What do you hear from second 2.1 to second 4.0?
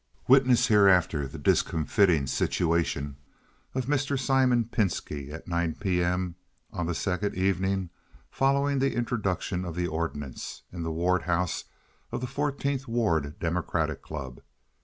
situation of